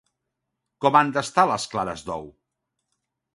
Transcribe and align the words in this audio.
Com 0.85 0.97
han 0.99 1.11
d'estar 1.17 1.43
les 1.51 1.67
clares 1.75 2.05
d'ou? 2.09 2.27